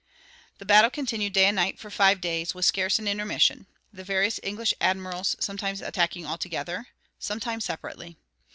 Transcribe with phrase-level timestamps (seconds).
[0.57, 4.39] The battle continued day and night for five days, with scarce an intermission, the various
[4.41, 6.87] English admirals sometimes attacking all together,
[7.19, 8.17] sometimes separately.